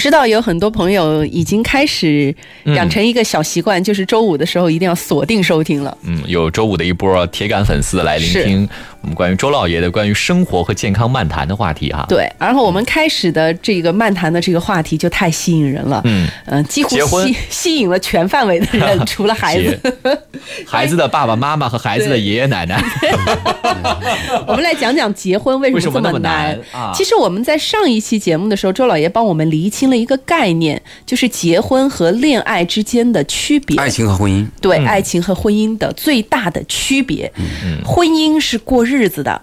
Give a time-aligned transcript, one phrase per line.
[0.00, 5.96] 知道有很多朋友已经开始养成一个小习惯，就是周五的时候一定要锁定收听了。
[6.02, 8.68] 嗯，有周五的一波铁杆粉丝来聆听
[9.02, 12.04] 我们关于周老爷的关于生活和健康漫谈的话题哈。
[12.08, 16.00] 对，然后我们开始的这个漫谈的这个话题就太吸引人了。
[16.04, 19.80] 嗯嗯，几乎吸吸引了全范围的人， 除了孩子，
[20.66, 22.82] 孩子的爸爸妈妈和孩子的爷爷奶奶。
[24.46, 26.92] 我们来讲讲结婚为什么这么难啊？
[26.94, 33.76] 其实我们在上一期节目的时候，周老爷帮我们厘清了一个概念，就是结婚和恋爱之间的区别。
[33.78, 37.30] 爱情和婚姻，对，爱情和婚姻的最大的区别。
[37.84, 39.40] 婚姻是过日子的，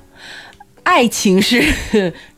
[0.84, 1.64] 爱情是。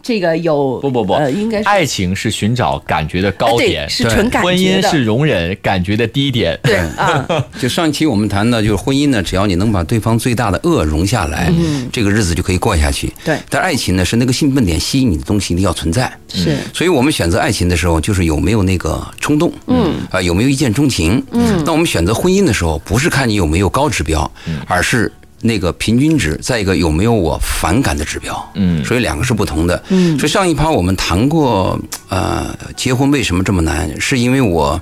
[0.01, 6.57] 这个有不不不，呃，应该是爱情是寻找感觉的高点，是纯感觉婚姻是容忍感觉的低点。
[6.63, 7.27] 对啊，
[7.59, 11.51] 就上一期我们谈的就是婚姻呢，只要你能把对方最大的恶容下来，
[11.91, 13.11] 这个日子就可以过下去。
[13.25, 16.09] 对，但爱情呢，是那个兴奋点吸引你的东西，一定要存在。
[16.33, 21.61] 是，所以我们选择爱情的时候，就是有没有那个冲动，嗯啊，有没有一见钟情，嗯。
[21.65, 24.31] 那我们选择婚姻的时候，不是看你有没有高指标，
[24.65, 25.11] 而是。
[25.41, 28.51] 那个平均值，再一个有没有我反感的指标？
[28.55, 29.81] 嗯，所以两个是不同的。
[29.89, 33.89] 嗯，所以上一趴我们谈过，呃，结婚为什么这么难？
[33.99, 34.79] 是因为我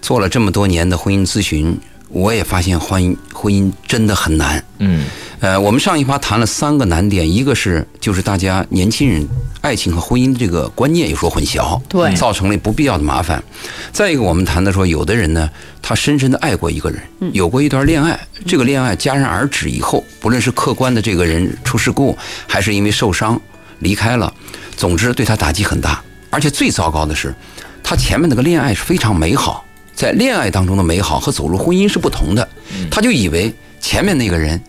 [0.00, 1.78] 做了这么多年的婚姻咨询，
[2.12, 4.62] 我也发现婚姻婚姻真的很难。
[4.78, 5.04] 嗯。
[5.40, 9.28] 呃，我们上一趴谈了三个难点，一个是就是大家年轻人
[9.60, 13.42] 爱情和婚姻这个观念有所混淆，对，造成了不必要的麻烦。
[13.90, 15.50] 再一个，我们谈的说，有的人呢，
[15.82, 17.02] 他深深的爱过一个人，
[17.32, 23.40] 有过一段恋爱，这个恋爱戛然而止以后，不论是客观的这个人出事故，还是因为受伤
[23.80, 24.32] 离开了，
[24.76, 26.00] 总之对他打击很大。
[26.30, 27.34] 而且最糟糕的是，
[27.82, 32.48] 他前面那个恋爱是非常美好，在恋爱当中的美好和走入婚姻是不同的，
[32.90, 34.60] 他就以为前面那个人。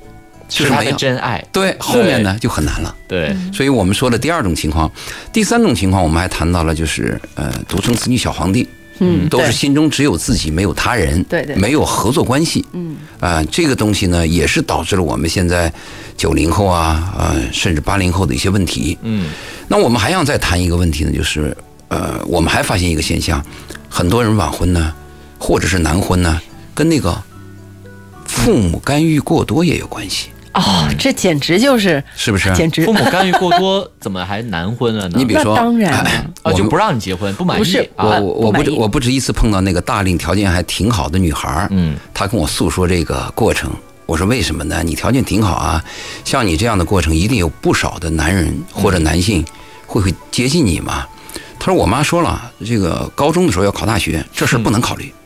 [0.49, 2.95] 是他的真爱，对，后面呢就很难了。
[3.07, 4.91] 对，所以我们说的第二种情况，
[5.31, 8.67] 第三种情况，我们还谈到了，就是呃，独生子女小皇帝，
[8.99, 15.73] 嗯，都是心中只有自己，没有他人，对对，没有合作关系，嗯，啊，这个东西呢，也是导致了我们现在
[16.15, 18.95] 九零后啊，呃，甚至八零后的一些问题。
[19.01, 19.29] 嗯，
[19.67, 21.55] 那我们还想再谈一个问题呢，就是
[21.87, 23.43] 呃，我们还发现一个现象，
[23.89, 24.93] 很多人晚婚呢，
[25.43, 26.39] 或者是男婚呢，
[26.73, 27.21] 跟那个
[28.25, 30.29] 父母干预过多也有关系。
[30.53, 32.53] 哦，这简直就是是不是？
[32.53, 35.15] 简直父母干预过多， 怎么还男婚了呢？
[35.17, 35.91] 你比如说，当然
[36.43, 37.59] 啊，就不让你结婚，不满意。
[37.59, 43.69] 不是我，我不止我不止一次碰到那个大龄条件还挺好的女孩嗯，她跟我诉说这个过程。
[44.05, 44.81] 我说为什么呢？
[44.81, 45.83] 你条件挺好啊，
[46.23, 49.43] 像你这样的过程，一定有不少的男人或者男性
[49.85, 51.05] 会会接近你嘛。
[51.59, 55.05] 她说我妈说了，这个高中的时候要考大学，这事不能考虑。
[55.05, 55.22] 嗯，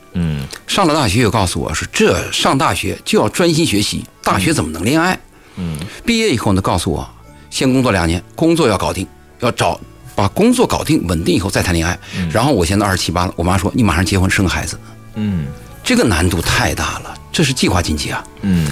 [0.67, 5.19] 上了大学又告诉我说，这上大学就要专心学习，大学怎么能恋爱？
[5.55, 7.07] 嗯，毕业以后呢，告诉我
[7.49, 9.07] 先工作两年，工作要搞定，
[9.39, 9.79] 要找
[10.15, 11.97] 把工作搞定稳定以后再谈恋爱。
[12.31, 14.77] 然后我现在二十七八了，我妈说你马上结婚生个孩子。
[15.15, 15.47] 嗯，
[15.83, 18.23] 这个难度太大了，这是计划经济啊。
[18.41, 18.69] 嗯，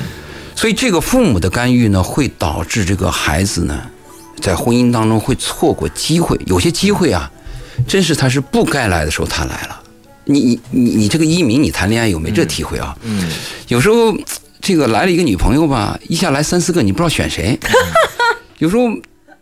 [0.56, 3.82] 所以这个父母的干预呢，会导致这个孩子呢，
[4.42, 7.32] 在婚姻当中会错过机会，有些机会啊，
[7.88, 9.82] 真是他是不该来的时候他来了。
[10.26, 12.96] 你你你你这个一鸣，你谈恋爱有没这体会啊？
[13.04, 13.30] 嗯，
[13.68, 14.16] 有时候
[14.60, 17.58] 这个来了一个女朋友吧，一下来三四个，你不知道选谁。
[18.58, 18.84] 有时候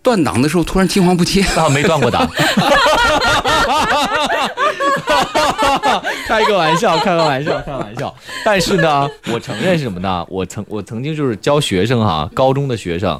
[0.01, 1.41] 断档的时候，突然青黄不接。
[1.55, 2.29] 啊，没断过档。
[6.27, 8.13] 开个玩笑，开个玩笑，开个玩笑。
[8.43, 10.25] 但是呢，我承认是什么呢？
[10.27, 13.19] 我曾我曾经就是教学生哈，高中的学生。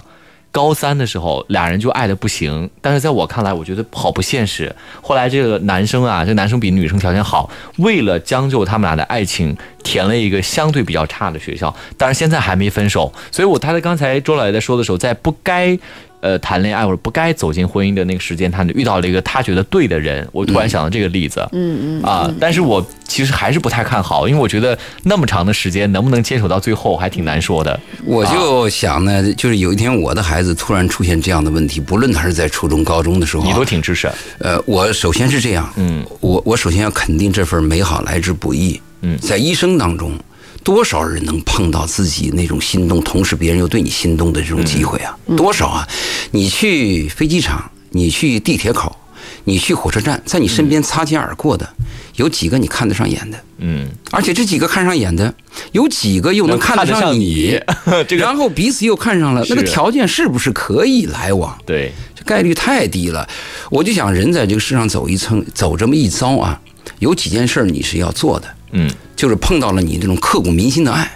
[0.53, 4.73] 高三的时候，俩人就爱的不行，但是在我看来，我觉得好不现实。
[5.01, 7.49] 后来这个男生啊，这男生比女生条件好，
[7.79, 13.11] 为了将就他们俩的爱情，填了一个相对比较差的学校，但是现在还没分手。
[13.31, 15.77] 所以，我他在刚才周老爷在说的时候，在不该。
[16.23, 20.25] 呃，谈恋爱或者不该走进婚姻的那个时间，他遇到了一个他觉得对的人。
[20.31, 27.77] 我突然想到这个例子，嗯嗯啊，但是我其实还是不太看好，因为我觉得那么长的时间能不能坚守到最后还挺难说的。
[28.05, 34.09] 我就想呢，就是有一天我的孩子突然出现这样的问题，不论他是在初中、高中的时候，你都挺支持。
[34.39, 38.79] 呃，我首先是这样，嗯，我我首先要肯定这份美好来之不易。
[39.01, 40.17] 嗯，在一生当中。
[40.63, 45.17] 多少人能碰到自己那种心动，同时别人又对你心动的这种机会啊？
[45.35, 45.87] 多少啊？
[46.31, 48.95] 你去飞机场，你去地铁口，
[49.43, 51.67] 你去火车站，在你身边擦肩而过的，
[52.15, 53.37] 有几个你看得上眼的？
[53.57, 53.87] 嗯。
[54.11, 55.33] 而且这几个看上眼的，
[55.71, 57.59] 有几个又能看得上你？
[58.17, 61.57] 然后彼此又看上了，那个条件是不是可以来往？
[61.65, 63.27] 对，这概率太低了。
[63.69, 66.61] 我就想，人在这个世上走一层，走这么一遭啊，
[66.99, 68.47] 有几件事你是要做的。
[68.73, 68.91] 嗯。
[69.15, 71.09] 就是碰到了你这种刻骨铭心的爱，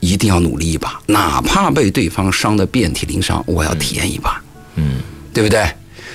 [0.00, 4.42] 一定要努力一把，哪怕被对方伤得遍体鳞伤，我要体验一把，
[4.74, 4.96] 嗯，
[5.32, 5.64] 对不对？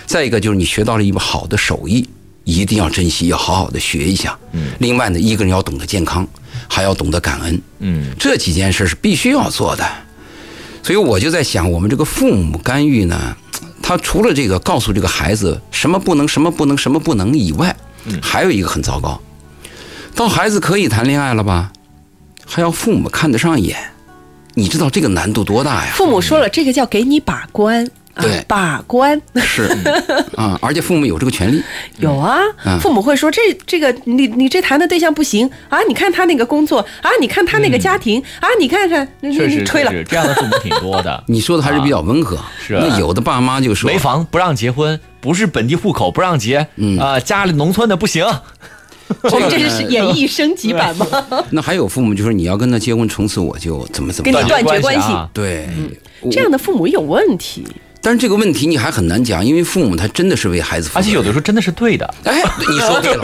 [0.06, 2.06] 再一个就是你学到了一把好的手艺，
[2.44, 4.38] 一定要珍惜，要好好的学一下。
[4.52, 4.72] 嗯。
[4.80, 6.28] 另外呢，一个人要懂得健康，
[6.68, 7.62] 还要懂得感恩。
[7.80, 8.14] 嗯。
[8.20, 9.90] 这几件事是必须要做的。
[10.84, 13.36] 所以我就在想，我们这个父母干预呢，
[13.82, 17.76] 他除了这个告诉这个孩子什么不能、什么不能、什么不能以外，
[18.22, 19.20] 还有一个很糟糕。
[20.16, 21.72] 到孩子可以谈恋爱了吧，
[22.46, 23.78] 还要父母看得上眼，
[24.54, 25.92] 你知道这个难度多大呀？
[25.94, 27.88] 父母说了，这个叫给你把关。
[28.18, 29.64] 对，把关是
[30.38, 31.62] 啊，而且父母有这个权利。
[31.98, 32.40] 有啊，
[32.80, 41.22] 父母会说这这个你你这谈的对象不行啊，你看他那个工作啊，你看他那个家庭啊，你看看，确实吹了，这样的父母挺多的。
[41.28, 42.40] 你说的还是比较温和。
[42.66, 46.66] 是，那有的爸妈就说没房不让结婚，不是本地户口不让结，
[46.98, 48.26] 啊，家里农村的不行。
[49.22, 51.06] 我 们这是演艺升级版吗？
[51.52, 55.08] 那还有父母就说你要跟他结婚，从此我就怎么怎么跟你断绝关系。
[55.34, 55.68] 对，
[56.32, 57.66] 这样的父母有问题。
[58.02, 62.14] 但是这个问题你还很难讲，因为父母他真的是为孩子，而且有的时候真的是对的。
[62.24, 63.24] 哎，你说对了。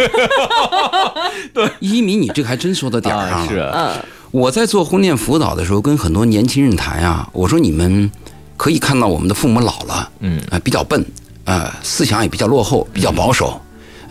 [1.53, 3.47] 对，一米，你这个还真说到点儿上了。
[3.47, 3.93] 是，嗯，
[4.31, 8.09] 我在做婚恋辅导的时候，跟很多年轻人谈啊，我说你们
[8.57, 11.05] 可以看到我们的父母老了，嗯，啊，比较笨，
[11.45, 13.61] 啊，思想也比较落后，比较保守，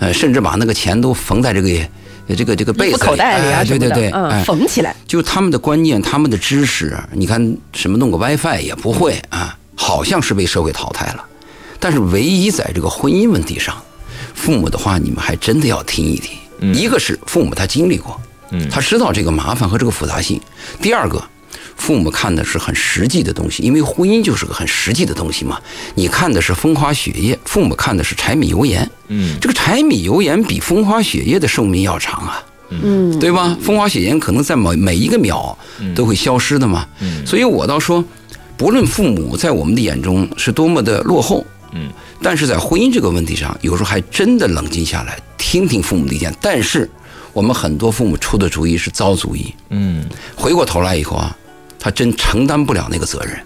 [0.00, 1.69] 呃，甚至把那个钱都缝在这个
[2.37, 4.97] 这个这个被子口袋里啊，对对对，嗯，缝起来。
[5.06, 9.56] 就他们的观念，他们的知识，你看什么弄个 WiFi 也不会啊。
[9.82, 11.25] 好像是被社会淘汰了，
[11.79, 13.75] 但是唯一在这个婚姻问题上，
[14.35, 16.37] 父母的话你们还真的要听一听。
[16.75, 18.20] 一个是父母他经历过，
[18.70, 20.38] 他知道这个麻烦和这个复杂性；
[20.82, 21.25] 第二个，
[21.81, 25.61] 父母看的是很实际的东西，因为婚姻就是个很实际的东西嘛。
[25.97, 28.88] 你看的是风花雪月，父母看的是柴米油盐。
[29.09, 32.44] 嗯，这个柴米油盐比风花雪月的寿命要长啊。
[32.69, 33.59] 嗯，对吧？
[33.61, 35.59] 风花雪月可能在每每一个秒
[35.97, 36.87] 都会消失的嘛。
[37.00, 38.05] 嗯，所以我倒说。
[38.56, 41.43] 不论父母在我们的眼中是多么的落后，
[41.73, 41.91] 嗯，
[42.21, 46.31] 但是在婚姻这个问题上，有时候还真的冷静下来，听听父母的意见。
[46.43, 46.87] 但是，
[47.33, 50.05] 我们很多父母出的主意是糟主意，嗯，
[50.37, 51.35] 回过头来以后啊，
[51.81, 53.37] 他真承担不了那个责任。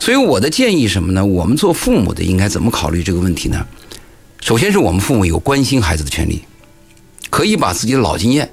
[0.00, 1.24] 所以我的建议什么呢？
[1.24, 3.64] 我们做父母的应该怎么考虑这个问题呢？
[4.40, 6.42] 首先是我们父母有关心孩子的权利，
[7.30, 8.50] 可以把自己的老经验。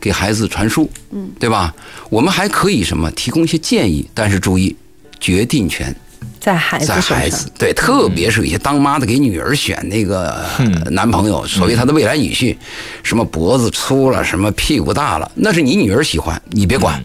[0.00, 1.74] 给孩子传输，嗯，对吧？
[2.08, 4.76] 我们还可以什么提供一些建议，但是注意，
[5.18, 5.92] 决定权
[6.38, 10.46] 在孩子在孩子对，特别是有些当妈的给女儿选那个
[10.92, 12.56] 男朋友，所谓他的未来女婿，
[13.02, 16.96] 什么脖子粗了，什么屁股大了，那是你女儿喜欢，你别管。
[17.00, 17.04] 嗯，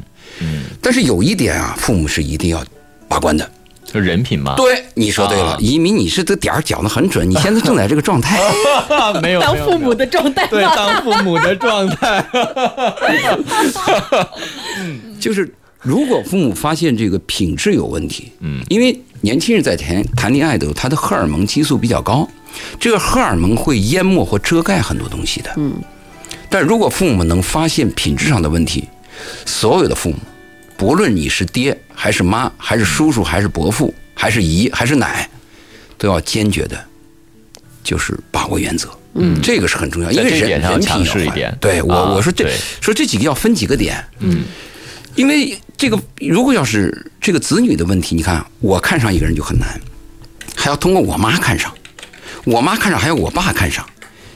[0.81, 2.63] 但是有一点啊，父母是一定要
[3.07, 3.49] 把关的。
[3.85, 8.39] 就人品嘛，对，你说对了，移民你是这点儿讲的很准，你现在正在这个状态，
[9.21, 12.25] 没有当父母的状态，对，当父母的状态，
[14.79, 22.27] 嗯， 就是如果父母发现这个品质有问题，嗯，因为年轻人在谈谈恋爱的时候，他的荷尔蒙激素比较高，
[22.79, 25.73] 这个荷尔蒙会淹没或遮盖很多东西的，嗯，
[26.49, 28.85] 但如果父母能发现品质上的问题，
[29.45, 30.17] 所有的父母。
[30.75, 35.29] 不论你是爹还是妈，还是叔叔还是伯父，还是姨还是奶，
[35.97, 36.83] 都要坚决的，
[37.83, 38.89] 就是把握原则。
[39.13, 41.57] 嗯，这个是很重要，因为人人品要坏。
[41.61, 42.51] 对我我说这
[42.81, 44.03] 说这几个要分几个点。
[44.19, 44.43] 嗯，
[45.15, 49.79] 因为这个如果要是这个子女的问题，你看我看上一个人就很难，
[50.55, 51.71] 还要通过我妈看上，
[52.43, 53.87] 我妈看上还要我爸看上，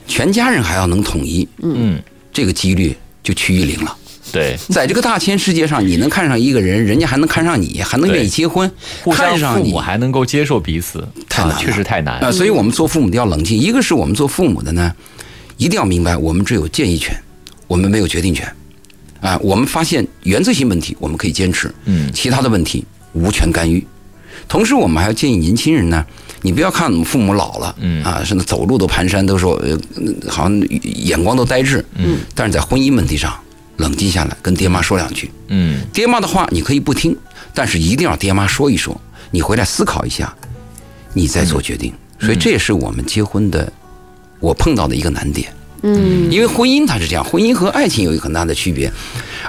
[0.08, 1.46] 全家人还要能统一。
[1.64, 2.00] 嗯，
[2.32, 3.98] 这个几率就趋于零了。
[4.32, 8.70] 对，在这个大千世界上，你能看上一个人，人家还能看上你，还能愿意结婚，
[9.12, 12.32] 看上你，还能够接受彼此，太难，确实太难啊！
[12.32, 13.58] 所以我们做父母的要冷静。
[13.58, 14.94] 一个是我们做父母的呢，
[15.58, 17.16] 一定要明白，我们只有建议权，
[17.68, 18.48] 我们没有决定权。
[19.20, 23.86] 啊，我们发现原则性问题，我们可以坚持，嗯，其他的问题无权干预。
[24.48, 26.06] 同时，我们还要建议年轻人呢，
[26.44, 29.78] 你不要看我们父母老了，嗯啊，甚至走路都蹒跚，都说呃，
[30.30, 33.34] 好像眼光都呆滞，嗯，但是在婚姻问题上。
[33.78, 35.32] 冷静下来，跟爹妈说两句。
[35.48, 37.16] 嗯，爹妈的话你可以不听，
[37.54, 39.00] 但是一定要爹妈说一说。
[39.32, 40.34] 你回来思考一下，
[41.14, 41.94] 你再做决定。
[42.20, 43.72] 所以这也是我们结婚的，
[44.40, 45.54] 我碰到的一个难点。
[45.84, 48.92] 嗯，因为婚姻它是这样，婚姻和爱情有一个很大的区别。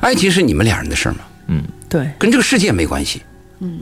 [0.01, 1.21] 爱情是你们俩人的事儿嘛。
[1.47, 3.23] 嗯，对，跟这个世界没关系。
[3.61, 3.81] 嗯，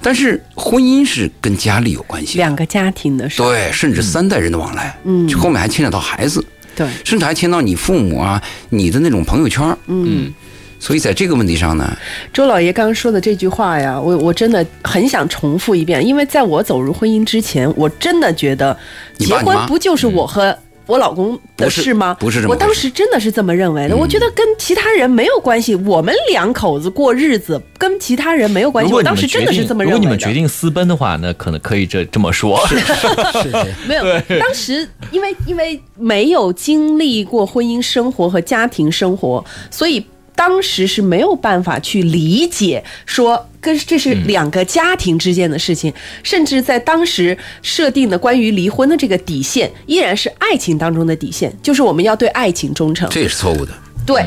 [0.00, 3.38] 但是婚姻是跟家里有关系，两个家庭的事。
[3.38, 4.96] 对，甚至三代人的往来。
[5.04, 6.44] 嗯，后面还牵扯到孩子。
[6.80, 10.32] 对，甚至还牵到你父母啊，你的那种朋友圈嗯，
[10.78, 11.94] 所以在这个问题上呢，
[12.32, 18.74] 周老爷刚刚说的这句话呀，我我真的很想重复一遍，因为在我走入婚姻之前，我真的觉得
[19.18, 20.56] 结婚不就是我和。
[20.90, 22.16] 我老公的事吗？
[22.18, 22.52] 不是这么。
[22.52, 23.96] 我当时真的是这么认为的。
[23.96, 28.92] 我觉得跟其他人没有关系，我们两口子过日子跟其他人没有关系。
[28.92, 29.98] 我当时真的是这么认为的。
[29.98, 32.60] 如果你们决定私奔的话，那可能可以这这么说。
[32.66, 34.04] 是是是， 没有。
[34.40, 40.04] 当时因为因为没有经历过婚姻生活和家庭生活，所以。
[40.32, 53.08] 当时是没有办法去理解，说跟这是两个家庭之间的事情，甚至在当时设定的关于离婚的这个底线，依然是爱情当中的底线，就是我们要对爱情忠诚。
[53.10, 53.72] 这也是错误的。
[54.06, 54.24] 对，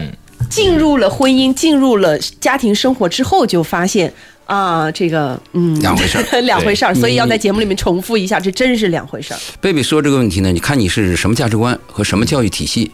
[0.49, 4.13] 进入了婚姻，进入了家庭生活之后，就发现
[4.45, 6.93] 啊，这个嗯，两回事儿， 两回事儿。
[6.93, 9.39] 所以要在节目里面重复一下，这真是两回事儿。
[9.59, 12.91] 贝贝说这个问题呢，你看你是什么价值观和什么教育体系？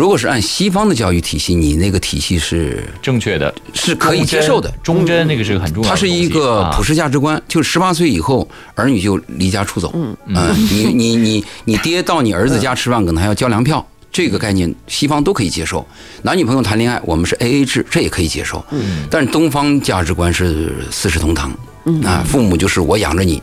[0.00, 4.72] 如果是按西方的教育体系，你那个体系是正确的，是可以接受的。
[4.82, 7.40] 忠贞那个是很重要的，它是一个普世价值观。
[7.46, 9.92] 就十八岁以后，儿女就离家出走。
[9.94, 13.86] 嗯嗯，你你你你爹到你儿子家吃饭，可能还要交粮票。
[14.10, 15.86] 这个概念西方都可以接受。
[16.22, 18.64] 男女朋友谈恋爱，我们是 A A 制，这也可以接受。
[18.70, 21.52] 嗯，但是东方价值观是四世同堂。
[21.84, 23.38] 嗯啊，父母就是我养着你，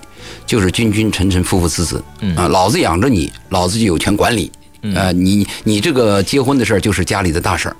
[0.48, 2.04] 就是君君臣臣父父子子。
[2.22, 4.52] 嗯啊，老子养着你，老子就有权管理。
[4.81, 7.75] 呃，你你这个结婚的事儿就是家里的大事儿，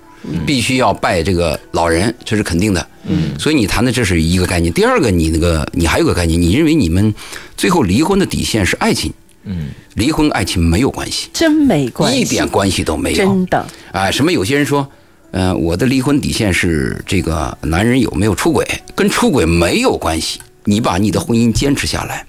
[0.46, 2.88] 必须要拜这个老人，这是肯定的。
[3.06, 4.72] 嗯，所以你谈的这是一个概念。
[4.74, 7.13] 第二个，你那个你还有个概念，你认为你们
[7.56, 9.13] 最后离婚的底线是爱情？
[9.44, 13.18] 嗯，离婚爱情没有关系，真没关系，一点关系都没有。
[13.18, 13.66] 真的。
[13.94, 14.32] 哎，什么？
[14.32, 14.86] 有些人说，
[15.32, 20.42] 呃，我的离婚底线是这个男人有没有出轨，跟出轨没有关系。
[20.68, 22.26] 你把你的婚姻坚持下来。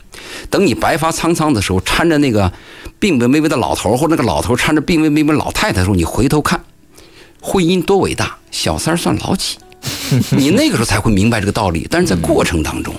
[0.48, 2.50] 等你白发苍苍的时候，搀着那个
[2.98, 6.60] 病病微微的老头，或者那个老头搀着病病微微老太太的时候，你回头看，
[7.40, 9.58] 婚姻多伟大，小三算老几？
[10.30, 11.86] 你那个时候才会明白这个道理。
[11.90, 12.94] 但是在过程当中，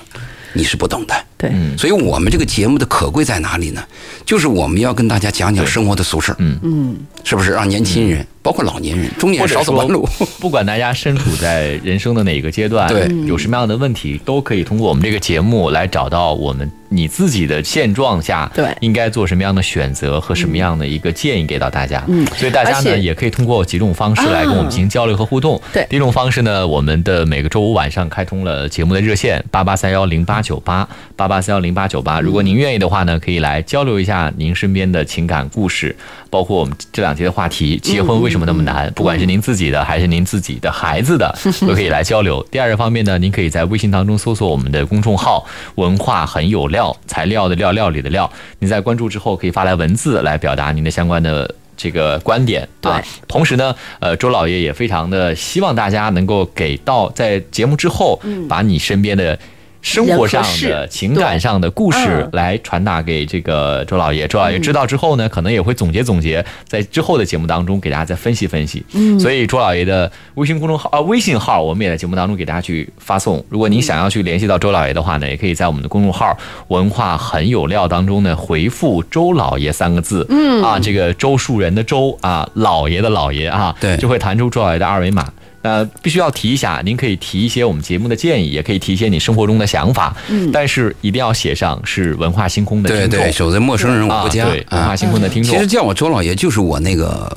[0.53, 1.15] 你是不懂的。
[1.37, 3.81] 对，所以我们这个节目的可贵在哪里呢？
[4.25, 8.25] 就是我们要跟大家讲讲生活的俗事嗯嗯，是不是让年轻人？
[8.49, 10.03] 包括老年人，中年人少走弯路。
[10.39, 22.03] 不管大家身处在人生的哪个阶段，对，有什么样的问题，都可以通过我们这个节目来找到我们你自己的现状下，对，应该做什么样的选择和什么样的一个建议给到大家。
[22.07, 25.61] 嗯，所以大家呢也可以通过几种方式来跟我们进行交流和互动。
[25.71, 32.19] 对，第一种方式呢，我们的每个周五晚上开通了节目的热线八八三幺零八九八八八三幺零八九八。
[32.19, 35.95] 如果您愿意的话呢，可以来交流一下您身边的情感故事，
[36.31, 38.91] 包括我们这两节的话题：结婚为什么那么难？
[38.93, 42.45] 不管是您自己的还是您自己的孩子的， 都可以来交流。
[42.51, 48.31] 第二个方面呢，您可以在微信当中搜索我们的公众号“文化很有料”，材料的料，料理的料。
[48.59, 52.67] 您在关注之后，可以发来文字来表达您的相关的这个观点。
[52.81, 52.91] 对，
[53.27, 59.37] 同时呢，呃，周老爷也非常的希望大家能够给到在节目之后，把你身边的。
[59.81, 68.85] 生活上的情感上的故事来传达给这个周老爷，周老爷知道之后呢，可能也会总结总结，在之后的节目当中给大家再分析分析。
[68.93, 73.43] 嗯，所以周老爷的微信公众号啊，微信号我们也在节目当中给大家去发送。
[73.49, 80.25] 如果您想要去联系到周老爷的话呢，也可以在我们的公众号“文化很有料”当中呢回复“周老爷”三个字。
[80.29, 85.31] 嗯，啊，这个周树人的周啊，老爷的老爷啊，对，就会弹出周老爷的二维码。
[85.61, 90.15] 呃，必须要提一下，您可以提一些我们节目的建议，也可以提一些你生活中的想法。
[90.29, 93.09] 嗯，但是一定要写上是文化星空的听众。
[93.09, 94.45] 对对，守在陌生人我不加。
[94.45, 95.53] 对，文化星空的听众。
[95.53, 97.29] 其实叫我周老爷就是我那个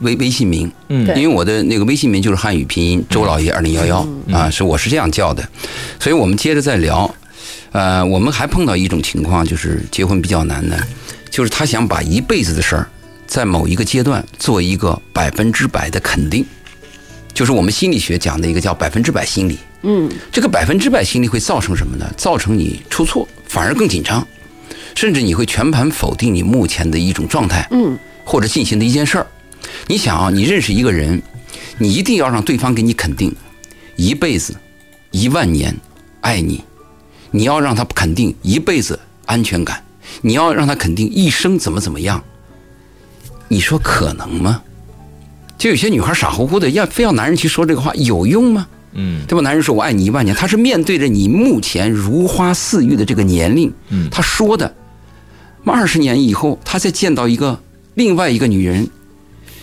[0.00, 5.48] 微微信名，嗯，因为我的那个微信名就是汉语拼音周老爷二零幺幺啊，是我是这样叫的。
[6.00, 7.12] 所以我们接着再聊。
[7.70, 10.80] 呃，我们还碰到一种情况，就是结婚比较难的，
[11.28, 12.88] 就是他想把一辈子的事儿，
[13.26, 16.44] 在某一个阶段做一个百分之百的肯定。
[17.34, 22.08] 就是我们心理学讲的一个叫百分之百心理，嗯，这个百分之百心理会造成什么呢？
[22.16, 24.26] 造成你出错反而更紧张，
[24.94, 29.26] 甚至你会全盘否定你目前的一种状态，嗯，或者进行的一件事儿。
[29.88, 31.20] 你想啊，你认识一个人，
[31.78, 33.34] 你一定要让对方给你肯定，
[33.96, 34.54] 一辈子、
[35.10, 35.76] 一万年
[36.20, 36.62] 爱你，
[37.32, 39.82] 你要让他肯定一辈子安全感，
[40.22, 42.22] 你要让他肯定一生怎么怎么样，
[43.48, 44.62] 你说可能吗？
[45.56, 48.66] 就有些女孩傻乎乎的，要非要男人去说这个话，有用吗？
[48.92, 49.42] 嗯，对吧？
[49.42, 54.72] 男人说我爱你一万年，他是面对着你目前如花似玉的这个年龄，嗯，他说的，
[55.64, 57.60] 二十年以后，他再见到一个
[57.94, 58.88] 另外一个女人，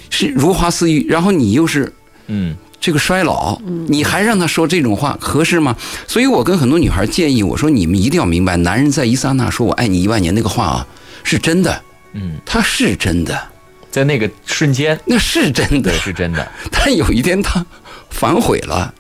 [0.10, 1.94] 是如花似玉，然后你又是，
[2.28, 5.78] 嗯，这个衰老，你还让他说这种话合适吗？
[6.08, 10.88] 所以我跟很多女孩建议，我说你们一定要明白，男人在一刹那说我爱你一万年那个话啊，
[11.24, 11.82] 是真的，
[12.14, 13.51] 嗯，他是真的。
[13.92, 16.52] 在那个瞬间，那是真的，是真的。
[16.72, 17.64] 但有一天他
[18.10, 18.92] 反悔了，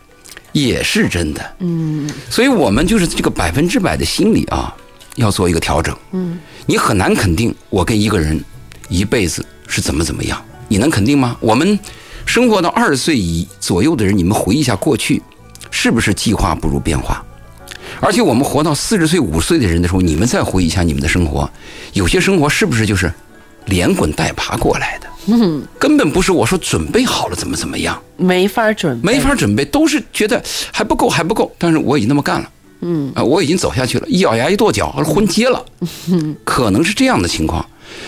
[0.51, 1.55] 也是真的。
[1.59, 4.75] 嗯，所以我们就是这个百分之百的心理啊，
[5.15, 5.97] 要做一个调整。
[6.11, 8.43] 嗯，你很难肯定我跟一个人
[8.89, 11.37] 一辈子是怎么怎么样，你能肯定吗？
[11.39, 11.79] 我们
[12.25, 15.21] 生活到二十岁以左右的人，你们回忆一下过去，
[15.71, 17.25] 是不是计划不如变化？
[17.99, 21.49] 而且我们活到四十岁、五十岁的人的时候，你们再回忆一下你们的生活，
[21.93, 23.11] 有些生活是不是就是
[23.65, 25.07] 连滚带爬过来的？
[25.27, 30.41] 嗯，根本不是我说准备好了怎么怎么样，没法准备，没法准备，都是觉得
[30.71, 31.53] 还不够，还不够。
[31.59, 32.49] 但是我已经那么干了，
[32.81, 35.63] 嗯啊，我已经走下去了，一咬牙一跺脚，婚结了，
[36.43, 37.63] 可能是这样的情况。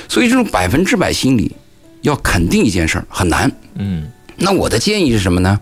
[0.09, 1.51] 所以这种百分之百心理
[2.01, 4.09] 要肯定一件事儿很难，嗯。
[4.37, 5.59] 那我的建议是什么呢？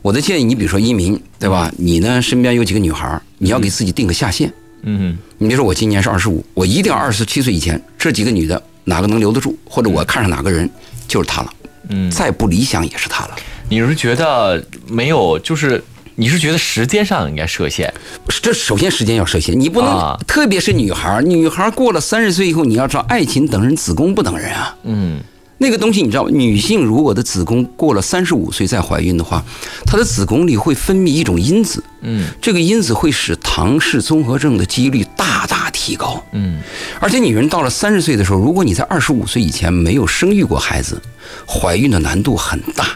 [0.00, 1.72] 我的建议，你比如说一鸣，对吧？
[1.76, 5.18] 你呢身边有几个女孩，你要给自己定个下限，嗯。
[5.38, 8.62] 你比如说我今年是二十五，我一定要二十七岁以前，这几个女的。
[8.88, 10.68] 哪个能留得住，或者我看上哪个人，
[11.06, 11.52] 就是他了。
[11.90, 13.36] 嗯，再不理想也是他了。
[13.68, 15.82] 你是觉得没有，就是
[16.16, 17.92] 你是觉得时间上应该设限？
[18.42, 24.74] 这首先时间要设限，你不能，特别是女孩，女孩过了三十岁以后，你要知道，爱情等人，子宫不等人啊。
[24.84, 25.20] 嗯。
[25.60, 26.30] 那个东西你知道吗？
[26.32, 29.44] 女性如果的子宫过了三十五岁再怀孕的话，
[29.84, 36.60] 她的子宫里会分泌一种因子，嗯，这个因子会使唐氏综合症的几率大大提高，嗯，
[37.00, 41.02] 而且女人到了三十岁的时候，如果你在二十五岁以前没有生育过孩子，
[41.44, 42.86] 怀孕的难度很大。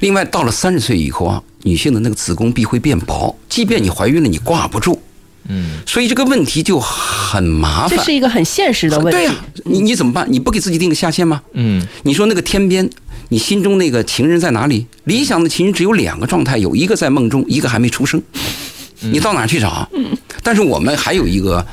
[0.00, 5.00] 另外，到了三十岁以后啊，女性的那个子宫壁会变薄，即便你怀孕了，你挂不住。
[5.48, 7.96] 嗯，所以这个问题就很麻烦。
[7.96, 9.12] 这是一个很现实的问题。
[9.12, 10.26] 对呀，你你怎么办？
[10.30, 11.40] 你不给自己定个下限吗？
[11.54, 12.86] 嗯，你说那个天边，
[13.30, 14.86] 你心中那个情人在哪里？
[15.04, 18.22] 理想的情人只有两个状态，有一个在梦中，一个还没出生。
[19.00, 19.88] 你到哪去找？
[19.92, 21.66] 嗯，但是我们还有一个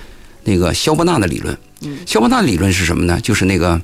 [0.44, 1.58] 那个肖伯纳的理论。
[1.82, 3.20] 嗯，肖伯纳理论是什么呢？
[3.22, 3.80] 就是那个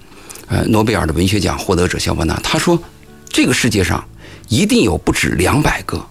[0.47, 2.81] 呃诺贝尔的文学奖获得者肖伯纳，他说
[3.29, 4.03] 这个世界上
[4.49, 6.05] 一定有不止两百个、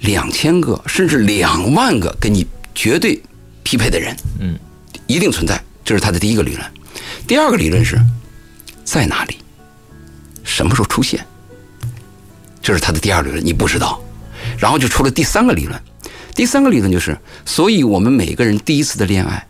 [0.00, 2.46] 两千个，甚至两万个跟你。
[2.76, 3.22] 绝对
[3.62, 4.58] 匹配的人，嗯，
[5.06, 6.72] 一定存在，这是他的第一个理论。
[7.24, 7.96] 第二个理论是，
[8.84, 9.36] 在哪里，
[10.42, 11.24] 什么时候出现，
[12.60, 14.02] 这是他的第二理论，你不知道。
[14.58, 15.80] 然后就出了第三个理论，
[16.34, 19.46] 第三个理论就是，所以我们每个人第一次的恋爱，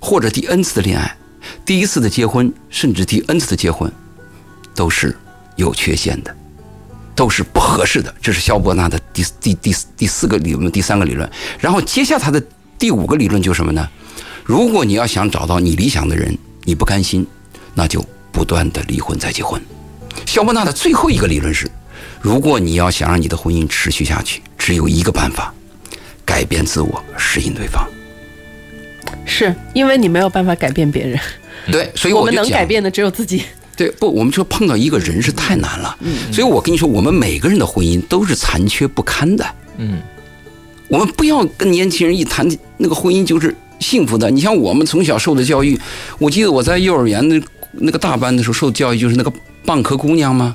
[0.00, 1.16] 或者第 n 次的恋爱，
[1.64, 3.90] 第一次的结婚，甚至第 n 次的结婚，
[4.74, 5.16] 都是
[5.56, 6.34] 有缺陷的。
[7.14, 11.28] 都是不合适的，这是肖伯纳的第第第第四个理论，第三个理论。
[11.58, 12.40] 然后接下他的
[12.78, 13.88] 第五个理论就是什么呢？
[14.44, 17.26] 如果你要想找到你理想的人，你不甘心，
[17.74, 19.60] 那就不断的离婚再结婚。
[20.26, 21.68] 肖伯纳的最后一个理论是：
[22.20, 25.52] 如果你要想让你的婚姻持续下去，只有一个办法，
[26.28, 27.88] 改变自我，适应对方。
[29.24, 31.18] 是因为你没有办法改变别人，
[31.72, 33.42] 对， 所以我们能改变的只有自己。
[33.74, 39.46] 对，不，我们说碰到一个人是太难了，嗯，所以我跟你说，我们每个人的婚姻都是残缺不堪的，
[39.78, 40.02] 嗯，
[40.88, 44.30] 我们不要跟年轻人一谈那个婚姻就是幸福的。
[44.30, 45.78] 你像我们从小受的教育，
[46.18, 47.40] 我记得我在幼儿园的
[47.72, 49.32] 那个大班的时候受教育就是那个
[49.64, 50.54] 蚌壳姑娘吗？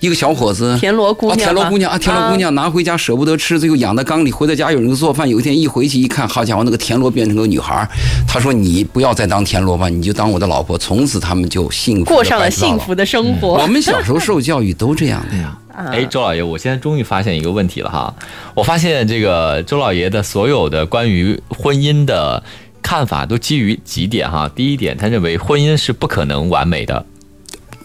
[0.00, 4.30] 一个小伙子，田螺姑娘，田螺姑娘啊，田螺姑娘拿回家舍不得吃，最后养在缸里。
[4.30, 7.88] 回到家有人做饭，有一天一回去一看，好家伙，那个田螺变成个女孩。
[8.28, 13.54] 他说：“你不要再当田螺吧，你就当我的老婆。”从此他们就幸福过上了幸福的生活。
[13.54, 15.56] 我们小时候受教育都这样的呀。
[15.74, 18.14] 哎，周老爷，我现在终于发现一个问题了哈。
[18.54, 22.42] 我发现这个周老爷的所有的关于婚姻的
[22.82, 24.50] 看法都基于几点哈。
[24.54, 27.04] 第一点，他认为婚姻是不可能完美的。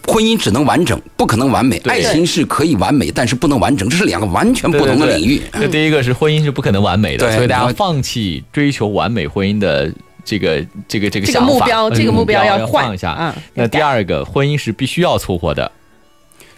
[0.08, 1.78] 婚姻只能完整，不可能完美。
[1.84, 5.40] 爱情是可以完美，但是不能完整，这是两个完全不同的领域。
[5.52, 9.92] 那第一个是婚姻是不可能完美的，所以大家放弃追求完美婚姻的
[10.24, 11.48] 这个这个这个想法。
[11.48, 13.34] 这个目标，这个目标要换一下。
[13.54, 15.70] 那第二个，婚姻是必须要凑合的，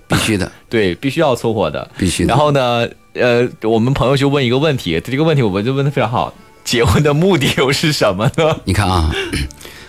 [0.09, 2.25] 必须的， 对，必须要凑合的，必须。
[2.25, 6.33] 然后呢，呃，我们朋友就问一个问题，这个问题我们就问的非常好，
[6.65, 8.61] 结婚的目的又是什么呢？
[8.65, 9.15] 你看啊，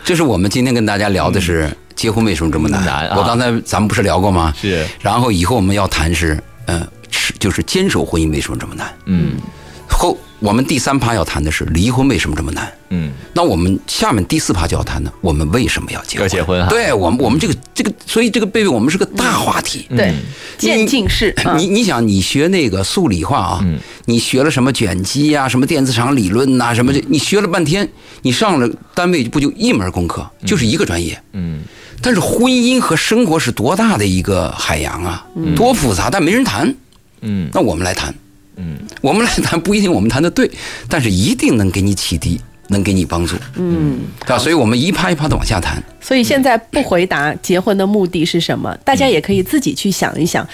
[0.06, 1.70] 这是我们今天跟大家聊的是。
[1.96, 3.08] 结婚为什么这么难？
[3.16, 4.54] 我刚才咱们不是聊过吗？
[4.60, 4.86] 是。
[5.02, 8.94] 然后以后我们要谈是，嗯，是就是坚守婚姻为什么这么难？
[9.06, 9.38] 嗯。
[9.96, 12.72] 后我们第三趴要谈的是离婚为什么这么难？
[12.90, 13.12] 嗯。
[13.34, 16.24] 那我们下面第四趴就要谈呢，我们为什么要结婚？
[16.24, 16.68] 要结婚啊？
[16.70, 19.86] 对我们，我们这个这个，所以这个贝贝，我们是个大话题。
[19.90, 20.14] 对，
[20.58, 21.34] 渐进式。
[21.58, 23.60] 你你想，你学那个数理化啊？
[23.64, 23.80] 嗯。
[24.06, 25.48] 你学了什么卷积呀？
[25.48, 26.74] 什么电磁场理论呐？
[26.76, 27.04] 什么这？
[27.08, 27.90] 你学了半天，
[28.22, 30.30] 你上了单位不就一门功课？
[30.46, 31.20] 就是一个专业。
[31.34, 31.64] 嗯。
[32.02, 36.76] 但是婚姻和生活是多大的一个海洋啊，多复杂，但没人谈。
[37.22, 38.14] 嗯，那我们来谈。
[38.58, 40.50] 嗯，我们来谈不一定我们谈的对，
[40.88, 42.40] 但是一定能给你启迪，
[42.70, 43.36] 能给你帮助。
[43.56, 45.82] 嗯，啊，所以我们一趴一趴的往下谈。
[46.00, 50.48] 所以现在不回答结婚的目的是什么，大家也可以自己去想一想。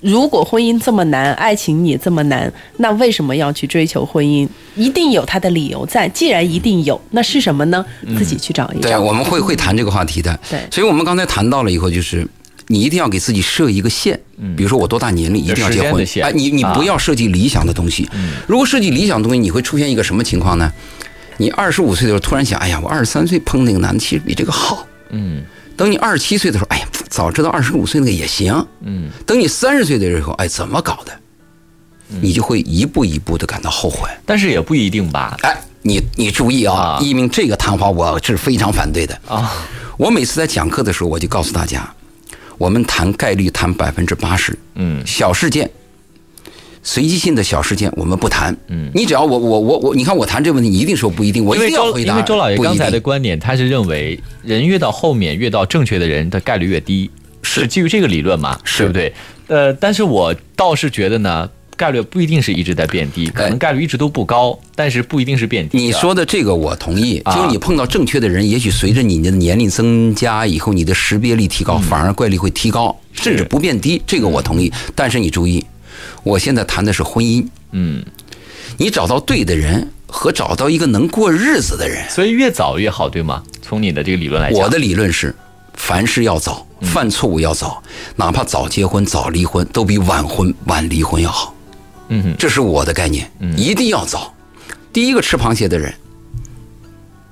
[0.00, 4.46] 如果婚姻这么难，爱情也这么难，那为什么要去追求婚姻？
[4.76, 6.06] 一定有他的理由在。
[6.10, 7.84] 既然一定有，那是什么呢？
[8.16, 8.90] 自己去找一找。
[8.90, 10.38] 对，我们会会谈这个话题的。
[10.50, 12.28] 对，所以我们刚才谈到了以后，就是
[12.68, 14.20] 你一定要给自己设一个线，
[14.56, 18.08] 比如说我多大年龄一定要结婚哎，你你啊不要设计理想的东西。
[18.46, 20.72] 如果设计理想的东西，你会出现一个什么情况呢？
[21.38, 24.86] 你二十五岁的时候突然想，哎呀，我二十三岁碰那个男的其实比这个好。
[25.10, 25.42] 嗯
[25.76, 28.66] 等你二十七岁的时候，哎呀，早知道二十五岁那个也行。
[28.80, 31.12] 嗯，等你三十岁的时候，哎，怎么搞的？
[32.20, 34.08] 你就会一步一步的感到后悔。
[34.24, 35.36] 但是也不一定吧？
[35.42, 39.20] 哎，你你注意啊啊，一鸣这个谈话我是非常反对的。
[39.28, 39.52] 啊，
[39.98, 41.86] 我每次在讲课的时候，我就告诉大家，
[42.58, 45.70] 我们谈概率谈百分之八十，嗯小事件、
[46.82, 48.56] 随机性的小事件我们不谈。
[48.68, 52.12] 嗯，你只要我我我我，你看我谈这个问题，你一定说不一定，我一定要回答。
[52.12, 57.10] 因为周老爷刚才的观点，他是认为人越到后面越到正确的人的概率越低，
[57.42, 58.58] 是基于这个理论嘛？
[58.64, 59.12] 是对不对？
[59.48, 65.76] 呃，但是我倒是觉得呢，概率不一定是一直在变低，可能概率一直都不高，但是不一定是变低。
[65.76, 74.00] 你说的这个我同意，啊就是你碰到正确的人，也许随着你的年龄增加以后，你的识别力提高，反而概率会提高，甚至不变低。
[74.06, 75.64] 这个我同意，但是你注意，
[76.22, 78.02] 我现在谈的是婚姻，嗯，
[78.78, 82.08] 你找到对的人和找到一个能过日子的人。
[82.08, 83.42] 所以越早越好，对吗？
[83.60, 85.34] 从你的这个理论来讲，我的理论是，
[85.74, 87.82] 凡事要早，犯错误要早，
[88.14, 91.52] 哪怕早结婚早离婚，都比晚婚晚离婚要好。
[92.08, 94.32] 嗯哼这是我的概念，一定要早。
[94.92, 95.92] 第一个吃螃蟹的人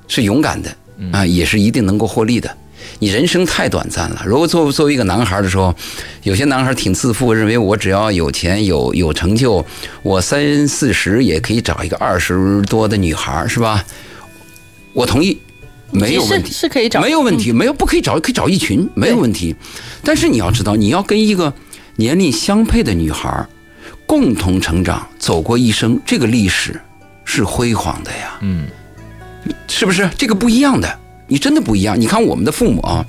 [0.09, 0.77] 是勇敢的
[1.13, 2.57] 啊，也是一定能够获利的。
[2.99, 4.23] 你人生太短暂了。
[4.27, 5.75] 如果作作为一个男孩的时候，
[6.23, 9.65] 有些男孩挺自负，认为我只要有钱有有成就，
[10.03, 13.85] 我三四十也可以找一个二十多的女孩，是吧？
[14.93, 15.39] 我同意，
[15.91, 19.57] 没有问题，是是可以找没有问题，没有不可以找，可以找一群，没有问题。
[20.05, 21.53] 但是你要知道，你要跟一个
[21.97, 23.47] 年龄相配的女孩
[24.15, 26.81] 共同成长，走过一生，这个历史
[27.25, 28.69] 是辉煌的呀，嗯
[29.67, 30.09] 是不是？
[30.17, 32.01] 这个不一样的，你真的不一样。
[32.01, 33.05] 你看我们的父母啊，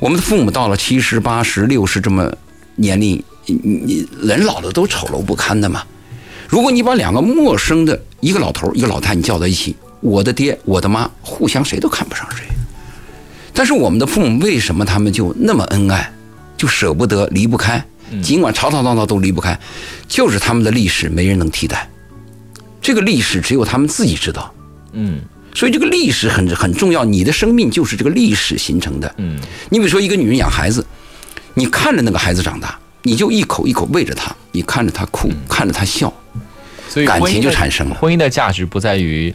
[0.00, 2.28] 我们的父母到了七十八十六十这么
[2.74, 5.84] 年龄，你你人老了都丑陋不堪的嘛。
[6.48, 12.44] 如果你把两个陌生的一个老头一个老太你叫到一起，我的爹我的妈互相谁都看不上谁。
[13.54, 16.12] 但是我们的父母为什么他们就那么恩爱，
[16.56, 17.84] 就舍不得离不开？
[18.22, 19.58] 尽管吵吵闹闹都离不开，
[20.06, 21.88] 就是他们的历史没人能替代。
[22.80, 24.52] 这个历史只有他们自己知道。
[24.92, 25.20] 嗯
[25.54, 29.14] 所以这个历史很很重要，你的生命就是这个历史形成的。
[29.16, 29.38] 嗯
[29.70, 30.86] 你比如说一个女人养孩子，
[31.54, 36.12] 你看着那个孩子长大，你就一口一口喂着他，你看着他哭，看着他笑，
[36.88, 39.34] 所以感情就产生了婚姻的价值不在于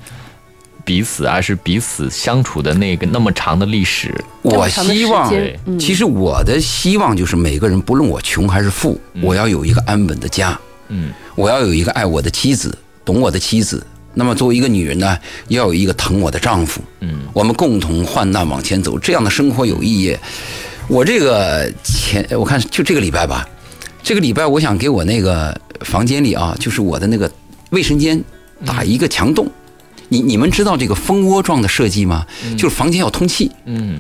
[0.84, 4.14] 彼此，而是彼此相处的那个那么长的历史。
[4.42, 5.34] 我希望，
[5.66, 13.86] 嗯其实我的希望就是每个人，不论我穷还是富，我要有一个安稳的家，嗯我要有一个爱我的妻子，懂我的妻子。
[14.14, 15.18] 那么作为一个女人呢，
[15.48, 16.82] 要有一个疼我的丈夫。
[17.00, 20.18] 嗯，我们共同患难往前走，这样的生活有意义。
[20.90, 23.48] 我这个前我看就这个礼拜吧，
[24.04, 27.32] 这个礼拜我想给我那个房间里啊，就是我的那个
[27.70, 28.22] 卫生间
[28.66, 29.50] 打一个墙洞。
[30.12, 32.26] 你你们知道这个蜂窝状的设计吗？
[32.58, 33.50] 就是房间要通气。
[33.66, 33.98] 嗯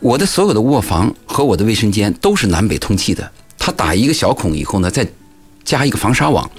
[0.00, 3.30] 我的所有的卧房和我的卫生间都是南北通气的。
[3.56, 5.06] 它打一个小孔以后呢，再
[5.62, 6.50] 加一个防沙网，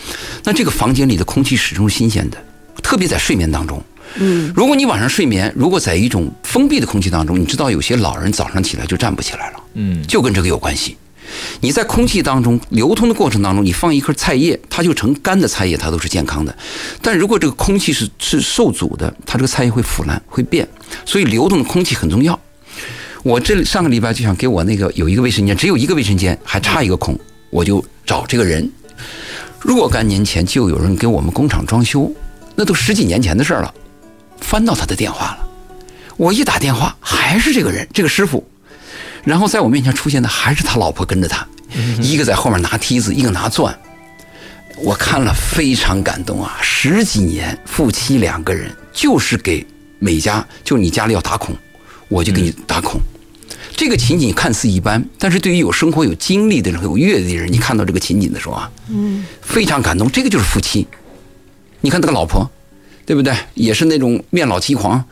[0.46, 2.38] 那这个房间里的空气始终是新鲜的，
[2.82, 3.84] 特别在睡眠当中。
[4.16, 10.96] 嗯，如果你晚上睡眠，如果在一种封闭的空气当中，你知道有些老人早上起来就站不起来了，嗯就跟这个有关系。
[11.60, 16.56] 你在空气当中流通的过程当中，你放一颗菜叶，它就成干的菜叶，它都是健康的。
[17.02, 20.68] 但如果这个空气是是受阻的，它这个菜叶会腐烂会变，
[21.06, 22.40] 所以流动的空气很重要。
[23.24, 28.68] 我这上个礼拜就想给我那个有一个卫生间，只有一个卫生间，还差一个孔，我就找这个人。
[29.60, 32.12] 若干年前就有人给我们工厂装修，
[32.56, 33.74] 那都十几年前的事儿了。
[34.40, 35.48] 翻到他的电话了，
[36.18, 38.44] 我一打电话还是这个人，这个师傅。
[39.24, 41.46] 然后在我面前出现的还是他老婆跟着他，
[42.02, 43.78] 一个在后面拿梯子，一个拿钻。
[44.78, 46.58] 我看了非常感动啊！
[46.62, 49.64] 十几年夫妻两个人，就是给
[50.00, 51.56] 每家，就你家里要打孔，
[52.08, 53.00] 我就给你打孔。
[53.76, 60.10] 这个情景看似一般，但是对于有生活、有经历的人、有阅历的人，你看到这个情景的时候啊，嗯，非常感动。
[60.10, 60.88] 这个就是夫妻。
[61.82, 62.50] 你看这个老婆，
[63.06, 63.36] 对不对？
[63.54, 65.04] 也是那种面老肌黄，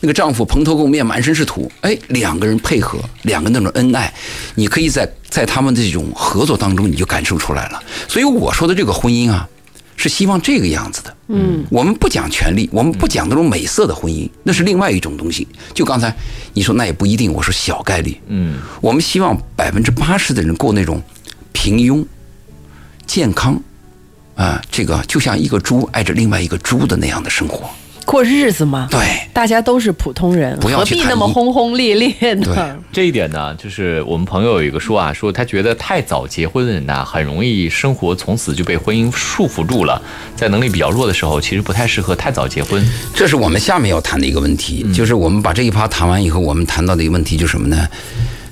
[0.00, 1.70] 那个丈夫蓬头垢面，满身是土。
[1.80, 4.12] 哎，两个人配合，两个那种恩爱，
[4.54, 7.82] 你可以在在他们的这种合作当中，你就感受出来了。
[8.06, 9.48] 所以我说的这个婚姻啊，
[9.96, 11.16] 是希望这个样子的。
[11.28, 15.46] 嗯，我们不讲权利，我们不讲那种美色的婚姻，那是另外一种东西。
[15.74, 16.14] 就刚才
[16.52, 18.16] 你说那也不一定，我说小概率。
[18.28, 21.02] 嗯我们希望百分之八十的人过那种
[21.52, 22.04] 平庸、
[23.04, 23.60] 健康，
[24.36, 27.68] 啊，这个就像一个猪爱着另外一个猪的那样的生活。
[28.08, 28.98] 过日子嘛，对，
[29.34, 32.76] 大家都是普通人，不要何必那么轰轰烈烈对呢？
[32.90, 40.00] 这一点呢，就是我们朋友有一个说啊，说他觉得太早结婚的人呐，很容易生活从此就被婚姻束缚住了，
[40.34, 42.82] 在能力比较弱的时候，其实不太适合太早结婚。
[43.14, 47.86] 这是我们下面要谈的一个问题，就是我们把这一趴谈完以后，我们谈到的一个问题就是什么呢？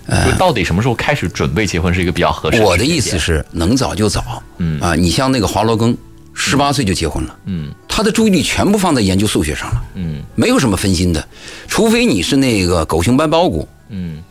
[0.09, 2.65] 呃到底什么时候开始准备结婚是一个比较合适的？
[2.65, 4.41] 我的意思，是，能早就早。
[4.59, 5.97] 嗯啊，你像那个华罗庚，
[6.39, 7.37] 十八岁就结婚了。
[7.47, 11.27] 嗯他的注意力全部放在研究数学上了，嗯没有什么分心的，
[11.67, 14.23] 除非你是那个狗熊搬包谷，嗯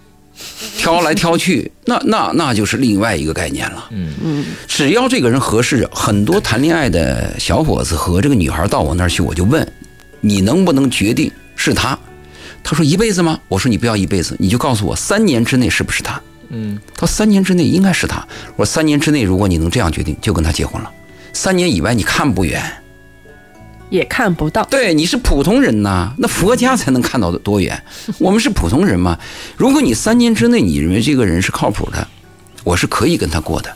[0.78, 3.86] 挑来挑去，那那那就是另外一个概念了。
[3.90, 9.68] 嗯嗯，只要这个人合适，很多谈恋爱的小伙子和这个女孩到我那儿去，我就问，
[10.22, 11.98] 你能不能决定是他？
[12.64, 13.40] 他说一辈子吗？
[13.48, 16.22] 我说你不要一辈子，你就告诉我三年之内是不是他？
[16.50, 18.24] 嗯他说三年之内应该是他。
[18.56, 20.92] 我说三年之内，如果你能这样决定，就跟他结婚了。
[21.36, 22.64] 三年以外你看不远，
[23.90, 24.64] 也看不到。
[24.64, 27.84] 对，你是普通人呐，那佛家才能看到的多远。
[28.18, 29.20] 我们是普通人嘛。
[29.58, 32.08] 如果你三年之内你认为这个人是靠谱的，
[32.64, 33.72] 我是可以跟他过的。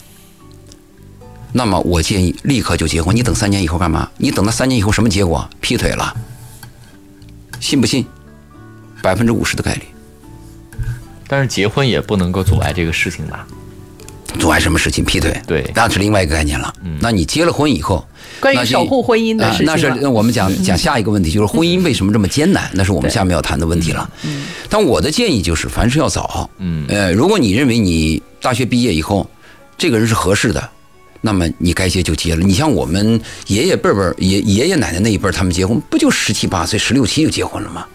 [1.52, 3.14] 那么我建议立刻就结婚。
[3.14, 4.10] 你等三年以后干嘛？
[4.16, 5.48] 你等他三年以后什么结果？
[5.60, 6.16] 劈腿了，
[7.60, 8.06] 信不信？
[9.04, 9.82] 百分之五十的概率。
[11.28, 13.46] 但是结婚也不能够阻碍这个事情吧？
[14.38, 15.04] 阻碍什么事情？
[15.04, 15.36] 劈腿。
[15.48, 16.74] 对那是另外一个概念了。
[17.00, 18.06] 那你结了婚以后，
[18.40, 22.70] 关于守护婚姻的啊那是事情了，那我们讲讲下一个问题，就是婚姻为什么这么艰难？
[22.74, 24.10] 那是我们下面要谈的问题了。
[24.70, 26.50] 但我的建议就是，凡事要早。
[26.60, 29.28] 嗯呃，如果你认为你大学毕业以后，
[29.78, 30.70] 这个人是合适的，
[31.22, 32.44] 那么你该结就结了。
[32.44, 37.86] 你像我们爷爷辈辈儿、爷爷爷奶奶那一辈，他们结婚不就十七八岁、十六七就结婚了吗？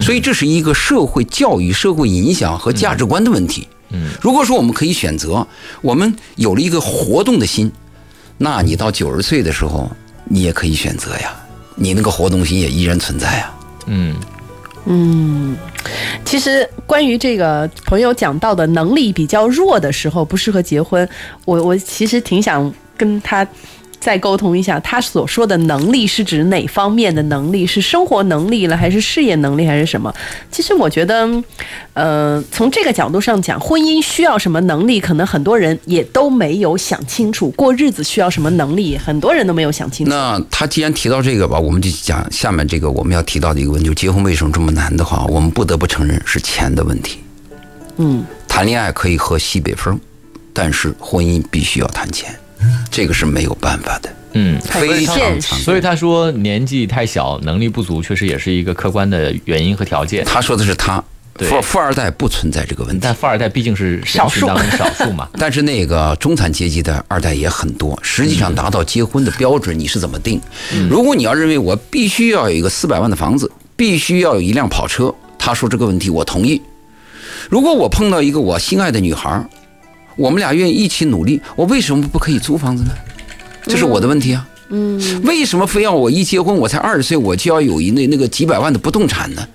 [0.00, 3.66] 所以这是一个社会教育、社会影响和价值观的问题。
[3.70, 3.75] 嗯，
[4.20, 5.46] 如果说我们可以选择，
[5.82, 7.70] 我们有了一个活动的心，
[8.38, 9.90] 那你到九十岁的时候，
[10.24, 11.34] 你也可以选择呀，
[11.74, 13.54] 你那个活动心也依然存在啊。
[13.86, 14.14] 嗯。
[14.88, 15.56] 嗯，
[16.24, 21.08] 其实关于这个朋友讲到的能力比较弱的时候不适合结婚，
[21.44, 23.44] 我我其实挺想跟他
[24.06, 27.66] 再沟通一下，他所说的能力是指哪方面的能力？
[27.66, 30.14] 是生活能力了，还是事业能力，还是什么？
[30.48, 31.28] 其实我觉得，
[31.92, 40.12] 呃，从这个角度上讲，婚姻需要什么能力，可能很多人也都没有想清楚；过日子需要什么能力，很多人都没有想清楚。
[40.12, 47.18] 那他既然提到这个吧，我们就讲下面这个我们要提到的一个问题，就结婚为什么这么难的话，我们不得不承认是钱的问题。
[47.96, 49.98] 嗯，谈恋爱可以喝西北风，
[50.52, 52.32] 但是婚姻必须要谈钱，
[52.90, 54.60] 这个是没有办法的，嗯。
[54.60, 55.64] 非常现实残酷。
[55.64, 60.24] 所以他说年纪太小，能力不足，确实也是一个客观的原因和条件。
[60.24, 61.02] 他说的是他，
[61.38, 63.00] 对富富二代不存在这个问题。
[63.02, 65.28] 但富二代毕竟是少数当中少数嘛。
[65.38, 70.40] 但是那个中产阶级的二代也很多，实际上达到结婚的标准你是怎么定？
[70.88, 76.60] 如果你要认为我必须要有一个四百万的房子，必须要有一辆跑车，他说这个问题我同意。
[77.48, 79.48] 如果我碰到一个我心爱的女孩儿，
[80.16, 82.90] 我们俩愿意一起努力，我为什么不可以租房子呢？
[83.64, 84.48] 这是我的问题啊。
[84.70, 89.46] 嗯，为什么非要我一结婚我才二十岁我就要有一那那个几百万的不动产呢？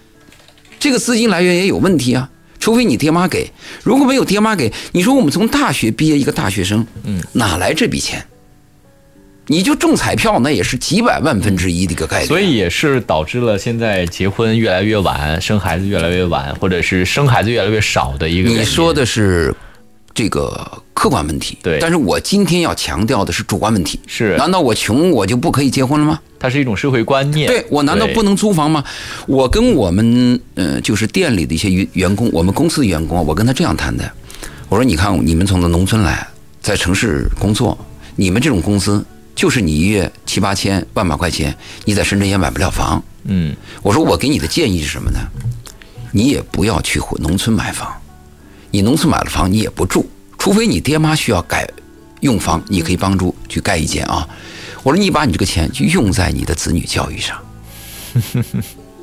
[0.80, 2.30] 这个资金来源也有问题啊。
[2.60, 3.50] 除非你爹妈给，
[3.84, 8.24] 如果没有爹妈给，你说我们从大学毕业一个大学生，嗯，哪来这笔钱？
[9.47, 12.28] 你就中彩票，那也是几百万分之一的一个概率。
[12.28, 18.50] 所以也是导致了现在结婚越来越晚，生孩子越来越晚，或者是生孩子越来越少的一个。
[18.50, 19.54] 你说的是
[20.22, 24.00] 这个客观问题，对但是我今天要强调的是主观问题。
[24.06, 26.20] 是难道我穷我就不可以结婚了吗？
[26.38, 27.48] 它是一种社会观念。
[27.48, 28.84] 对我难道不能租房吗？
[29.26, 34.12] 我跟我们呃，就是店里的一些员员工，我们公司的员工啊，我跟他这样谈的，
[34.70, 36.28] 我说你看你们从农村来，
[36.62, 37.76] 在城市工作，
[38.16, 39.04] 你们这种工资
[39.34, 43.04] 就是你一月七八千万把块钱，你在深圳也买不了房。
[43.24, 45.18] 嗯我说我给你的建议是什么呢？
[46.12, 47.92] 你也不要去农村买房，
[48.72, 51.70] 你农村买了房你也不住，除非你爹妈需要改
[52.22, 54.28] 用房，你可以帮助去盖一间啊。
[54.82, 57.38] 我说你把你这个钱去用在你的子女教育上，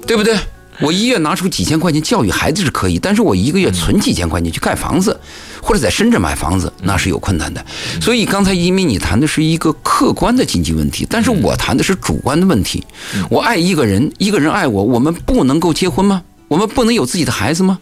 [0.06, 0.36] 对不对？
[0.80, 5.18] 我一月拿出几千块钱教育孩子是可以，但是我一个月存几千块钱去盖房子，
[5.60, 7.64] 或者在深圳买房子，那是有困难的。
[8.00, 12.84] 所以刚才因为你谈的是一个客观的经济问题，但是我谈的是主观的问题。
[13.28, 16.22] 我爱一个人，一个人爱我，我们不能够结婚吗？
[16.46, 17.80] 我们不能有自己的孩子吗？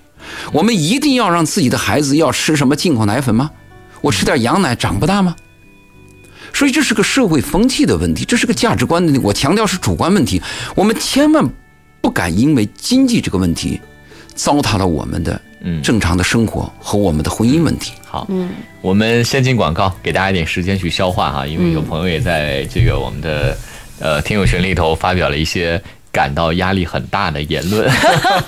[0.53, 3.51] 我们一定要让自己的孩子要吃什么进口奶粉吗？
[4.03, 5.35] 我吃点羊奶长不大吗？
[6.53, 9.27] 所以这是个社会风气的问题，这是个价值观的问题。
[9.27, 10.41] 我强调是主观问题，
[10.75, 11.47] 我们千万
[12.01, 13.81] 不敢因为经济这个问题，
[14.35, 17.93] 糟蹋了我们的嗯，正常的生活和我们的婚姻问题。
[18.05, 23.57] 好，嗯，我们先进广告，给大家一点时间去消化哈，因为有朋友也在这个我们的
[23.99, 25.83] 呃听友群里头发表了一些。
[26.17, 27.87] 感到压力很大的言论。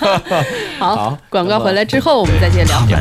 [0.80, 2.98] 好好，广告回来之后我们再接着聊。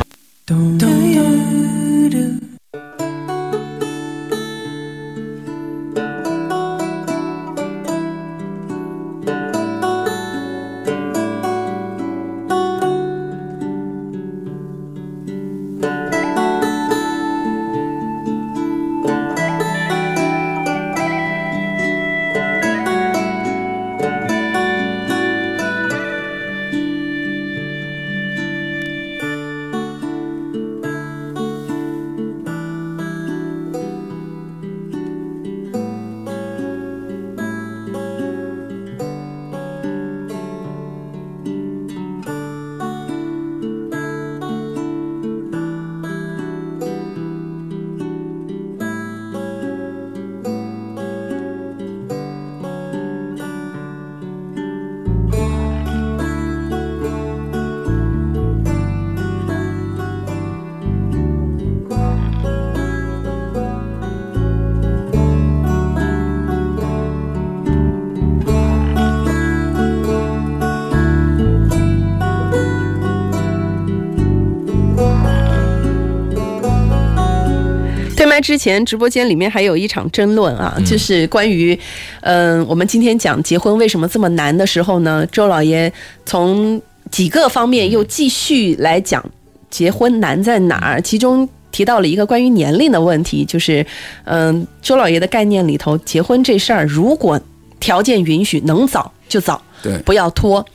[78.47, 81.77] 之前，直播间里面还有一场争论啊，就是关于，
[82.21, 85.91] 嗯、我们今天讲结婚为什么这么难的时候呢，周老爷
[86.25, 86.81] 从
[87.11, 89.21] 几个方面又继续来讲
[89.69, 91.45] 结婚难在哪儿，其中。
[91.69, 93.85] 提到了一个关于年龄的问题，就是，
[94.23, 97.39] 嗯、周老爷的概念里头，结婚这事儿，如果
[97.81, 100.65] 条件允许，能早就早，对不要拖。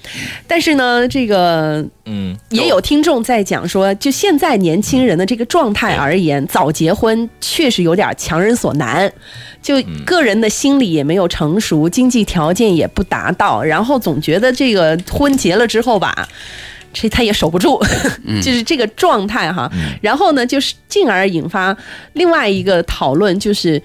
[0.46, 9.12] 但是呢，这个嗯，也有听众在讲说，就现在年轻人的这个状态而言，早结婚确实有点强人所难。
[9.60, 16.28] 就个人的心理也没有成熟，经济条件也不达到，然后总觉得这个婚结了之后吧。
[16.94, 17.82] 这他也守不住，
[18.42, 19.70] 就是这个状态哈。
[20.02, 21.74] 然后呢，就是进而引发
[22.12, 23.80] 另外一个讨论，就是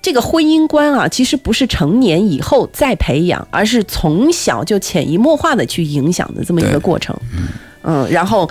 [0.00, 7.14] 这个婚姻观啊，其实不是成年以后再培养，而是从小就潜移默化的去影响的这么一个过程。
[7.82, 8.48] 嗯，然后，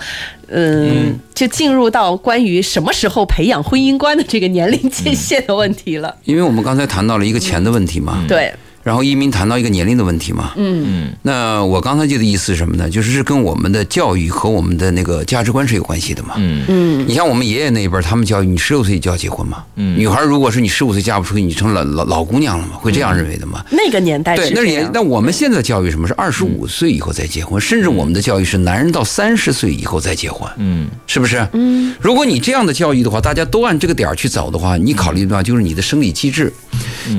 [0.48, 6.14] 嗯，就进入到关于什么时候培养婚姻观的这个年龄界限的问题了。
[6.24, 8.52] 因为我们刚才谈到了一个钱的问题嘛，对，
[8.88, 12.88] 然后一鸣谈到一个年龄的问题嘛，嗯那我刚才就的意思是什么呢？
[12.88, 16.36] 就是是跟我们的教育和我们的那个价值观是有关系的嘛。
[16.38, 19.62] 嗯嗯你像我们爷爷那一辈，他们教育你十六岁就要结婚嘛。
[19.76, 23.62] 嗯女孩如果是你十五岁嫁不出去，你成老老老姑娘了嘛，会这样认为的嘛。
[23.70, 31.46] 那个年代对是，那是也那我们现在教育什么是二十五岁以后再结婚，甚至我们的教育是男人到三十岁以后再结婚，嗯是不是？
[31.52, 36.50] 嗯，如果你这样的教育的话，大家都按这个点儿去走的话，你考虑的话就是你的生理机制。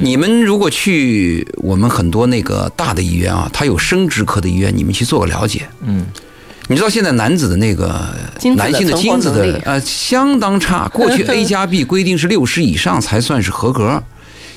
[0.02, 5.68] 你们如果去我们很多那个大的医院啊，它有生殖科的医院，你们去做个了解。
[5.82, 6.06] 嗯，
[6.68, 7.88] 你知道现在男子的那个
[8.56, 14.02] 男性的精子的呃相当差，过去 A 加 B 规定是六十以上才算是合格，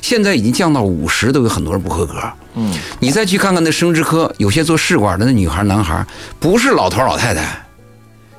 [0.01, 2.15] 现在已经降到五十，都有很多人不合格。
[2.55, 6.07] 嗯，你再去看看那生殖科，有些做试管的那女孩男孩，
[6.38, 7.67] 不是老头老太太，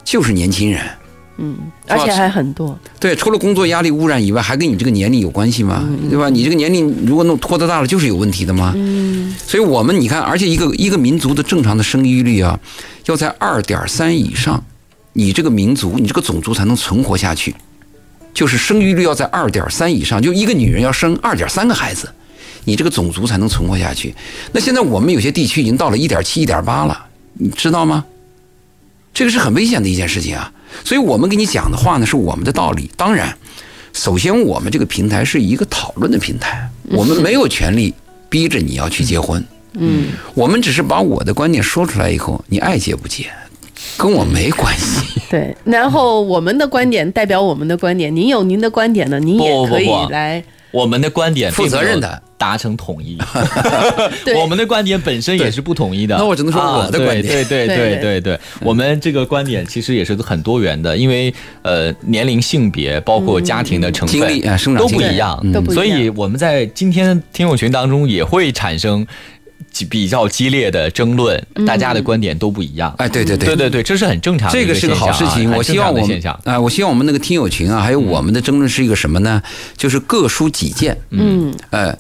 [0.04, 0.82] 就是年轻人。
[1.38, 2.78] 嗯，而且还很多。
[3.00, 5.84] 对，除了工作压力、污染以外，还跟你这个年龄有关系吗？
[5.84, 6.30] 嗯对吧？
[6.30, 8.74] 你这个年龄如果弄拖得大了，就是有问题的吗？
[8.76, 12.60] 嗯所以我们你看，而且一个一个民族的正常的生育率啊，
[13.06, 14.64] 要在二点三以上，
[15.14, 17.56] 你这个民族、你这个种族才能存活下去。
[18.34, 22.10] 就是生育率要在二点三以上，就一个女人要生二点三个孩子，
[22.64, 24.14] 你这个种族才能存活下去。
[24.52, 28.04] 那现在我们有些地区已经到了一点七、一点八了，你知道吗？
[29.14, 30.52] 这个是很危险的一件事情啊。
[30.84, 32.90] 所以我们给你讲的话呢，是我们的道理。
[32.98, 33.38] 当然，
[33.94, 37.94] 首先我们这个平台是一个讨论的平台，我们没有权利
[38.28, 39.44] 逼着你要去结婚。
[39.74, 43.28] 嗯，我们只是把我的观点说出来以后，你爱结不结，
[43.98, 45.22] 跟我没关系。
[45.30, 45.56] 对。
[45.64, 50.44] 然后我们的观点代表我们的观点，您有您的观点呢，您也可以不不不来。
[50.72, 53.18] 我们的观点负责任的达成统一，
[54.26, 54.36] 对。
[54.36, 56.18] 我们的观点本身也是不统一的。
[56.18, 57.34] 那我只能说我的啊观点。
[57.34, 58.38] 对对对对对。
[58.60, 65.42] 我们这个观点其实也是很多元的，因为呃年龄、性别，包括家庭的成分、经历啊生长都不一样，
[65.72, 69.08] 所以我们在今天听友群当中也会产生
[69.72, 72.94] 比比较激烈的争论，大家的观点都不一样。
[72.98, 73.56] 哎，对对对。
[73.56, 75.50] 对对，这是很正常这个是个好事情。
[75.54, 76.40] 我希望我们正常的现象。
[76.44, 79.42] 啊、我希望我们那个听友群啊，还有我们的争论是一个什么呢？
[79.78, 81.54] 就是各抒己见，嗯。
[81.70, 81.96] 呃，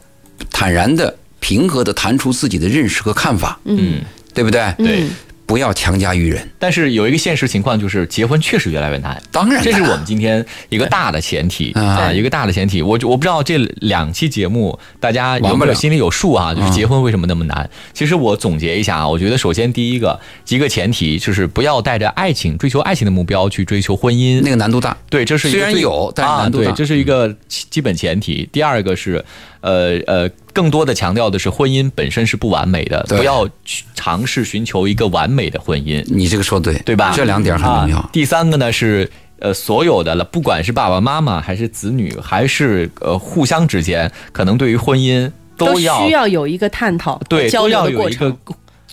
[0.52, 4.02] 坦然的、平和的谈出自己的认识和看法，嗯，
[4.34, 4.74] 对不对？
[4.78, 5.10] 对嗯
[5.46, 6.50] 不要强加于人。
[6.58, 9.22] 但是有一个现实情况，就是结婚确实越来越难。
[9.30, 12.82] 当然，这是我们今天一个大的前提啊，一个大的前提。
[12.82, 16.56] 我我不知道这两期节目大家有没有心里有数啊？
[16.56, 17.70] 就是结婚为什么那么难？
[17.94, 20.18] 其实我总结一下啊，我觉得首先第一个
[20.48, 24.98] 一个前提就是不要带着爱情追求爱情的目标去追求婚姻，那个难度大。
[25.10, 26.72] 对，这是虽然有，但是难度大。
[26.72, 28.48] 对，这是一个基本前提。
[28.52, 29.24] 第二个是，
[29.64, 30.30] 呃呃。
[30.54, 36.06] 更多的强调的是婚姻本身是不完美的，不要去尝试寻求一个完美的婚姻。
[36.06, 37.12] 你这个说对，对吧？
[37.16, 38.08] 这两点很重要。
[38.14, 39.10] 第三个呢是，
[39.40, 48.38] 呃，所有的了，不管是爸爸妈妈还是子女，还是呃互相之间，可能对于婚姻都要需要有一个探讨，对，都要有一个。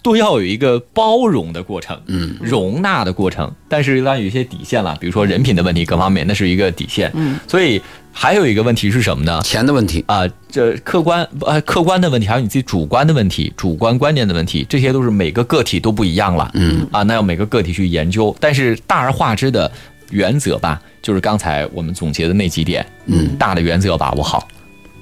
[0.02, 7.80] 都要有一个包容的过程，嗯，容纳的过程，但是当然有一些底线了，比如说人品的问题，各方面那是一个底线，嗯，所以
[8.12, 9.40] 还有一个问题是什么呢？
[9.42, 10.02] 钱的问题。
[10.06, 16.86] 啊，这客观呃客观的问题，还有你自己主观的问题，主观观念的问题，这些都是每个个体都不一样了，嗯。
[16.90, 19.70] 啊，那要每个个体去研究，但是大而化之的
[20.10, 24.48] 原则吧，就是刚才我们总结的那几点，嗯，大的原则要把握好，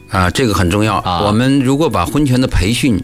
[0.09, 0.96] 啊，这个很重要。
[0.96, 3.01] 啊，我们如果把婚前的培训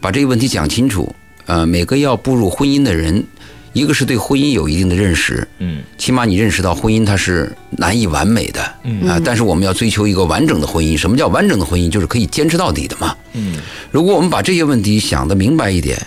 [0.00, 1.14] 把这个问题讲清楚。
[1.46, 3.24] 呃，每个要步入婚姻的人，
[3.72, 10.96] 一个是对婚姻有一定的认识，嗯，起码你认识到婚姻它是难以完美的，嗯啊，但是我们要追求一个完整的婚姻。
[10.96, 11.90] 什么叫完整的婚姻？
[11.90, 13.56] 就是可以坚持到底的嘛，嗯。
[13.90, 16.00] 如果我们把这些问题想得明白一点，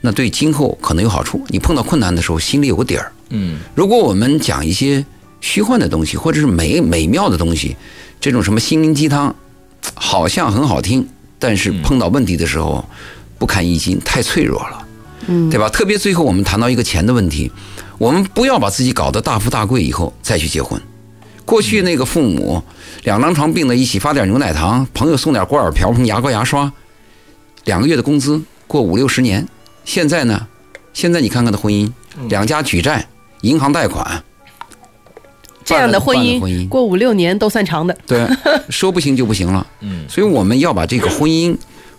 [0.00, 1.44] 那对今后可能有好处。
[1.48, 3.58] 你碰到困难的时候，心里有个底儿，嗯。
[3.74, 5.04] 如果我们讲一些
[5.40, 7.74] 虚幻的东西，或者是美美妙的东西，
[8.20, 9.34] 这种什么心灵鸡汤，
[9.94, 12.84] 好像很好听，但是碰到问题的时候，
[13.44, 14.86] 不堪一击，太脆弱了。
[15.26, 15.68] 嗯，对吧？
[15.68, 17.52] 特别最后我们谈到一个钱的问题，
[17.98, 20.80] 我们不要把自己搞得大富大贵以后再去结婚。
[21.44, 22.62] 过去那个父母
[23.02, 26.72] 两张床并在一起，发点牛奶糖，朋友送点锅碗瓢盆、牙膏牙刷，
[27.64, 29.46] 两个月的工资过五六十年。
[29.84, 30.46] 现在呢？
[30.94, 31.92] 现在你看看的婚姻，
[32.30, 33.06] 两家举债，
[33.42, 34.24] 银行贷款，
[35.66, 37.94] 这样的婚姻过五六年都算长的。
[38.06, 38.26] 对，
[38.70, 39.66] 说不行就不行了。
[39.80, 41.54] 嗯，所以我们要把这个婚姻。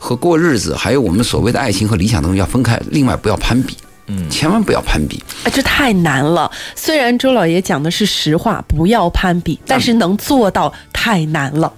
[0.06, 2.80] 和过日子，还有我们所谓的爱情和理想东西要分开。
[2.92, 3.76] 另外，不要攀比，
[4.06, 5.24] 嗯，千万不要攀比。
[5.44, 6.52] 哎，这太难了。
[6.76, 11.74] 虽然周老爷讲的是实话，不要攀比，但是能做到太难了。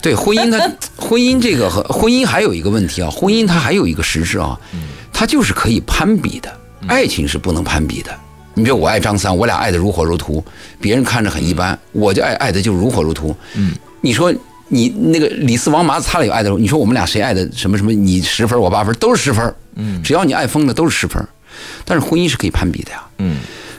[0.00, 4.56] 对婚姻， 它婚姻这个和婚姻还有一个问题啊，婚姻它还有一个实质啊，
[5.12, 6.48] 它就是可以攀比的。
[6.86, 8.16] 爱情是不能攀比的。
[8.54, 10.40] 你比如我爱张三，我俩爱的如火如荼，
[10.80, 13.36] 别人看着很一般，我就爱爱的就如火如荼。
[13.54, 14.32] 嗯，你说。
[14.68, 17.92] 你那个李四王麻子他俩有爱的时候，你说我们俩谁爱的什么什么？
[17.92, 21.24] 你十分我八分都是十分，嗯，只要你爱疯了都是十分，
[21.84, 23.36] 但是婚姻是可以攀比的呀，嗯，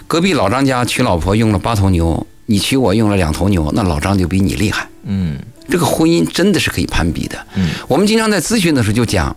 [0.07, 5.37] 隔壁老张家娶老婆用了八头牛，你娶我用了两头牛，那老张就比你厉害，嗯，
[5.69, 9.35] 这个婚姻真的是可以攀比的，嗯，我们经常在咨询的时候就讲，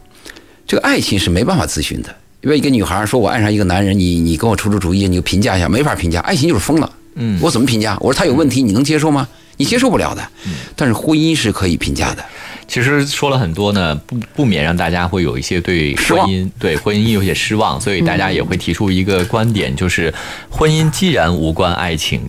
[0.67, 7.97] 这个爱情是没办法咨询的，因为一个女孩说我爱上一个男人，你你给我出出主意，你就评价一下，没法评价，爱情就是疯了，嗯，我怎么评价？
[8.01, 9.27] 我说他有问题，你能接受吗？
[9.61, 10.27] 你接受不了的，
[10.75, 12.25] 但是婚姻是可以评价的。
[12.67, 20.15] 其实说了很多呢，不不免让大家会有一些对婚姻对婚姻有些失望，所以大家也会提出一个观点，就是
[20.49, 22.23] 婚姻既然无关爱情，